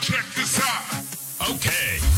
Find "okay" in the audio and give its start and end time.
1.50-2.17